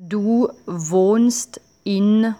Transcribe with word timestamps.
Du 0.00 0.48
wohnst 0.64 1.60
in 1.82 2.32